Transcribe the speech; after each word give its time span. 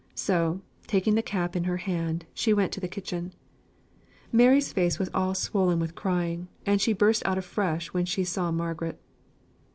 So, 0.15 0.61
taking 0.87 1.13
the 1.13 1.21
cap 1.21 1.55
in 1.55 1.65
her 1.65 1.77
hand, 1.77 2.25
she 2.33 2.55
went 2.55 2.71
to 2.71 2.79
the 2.79 2.87
kitchen. 2.87 3.35
Mary's 4.31 4.73
face 4.73 4.97
was 4.97 5.11
all 5.13 5.35
swollen 5.35 5.77
with 5.79 5.93
crying, 5.93 6.47
and 6.65 6.81
she 6.81 6.91
burst 6.91 7.21
out 7.23 7.37
afresh 7.37 7.93
when 7.93 8.05
she 8.07 8.23
saw 8.23 8.49
Margaret. 8.49 8.99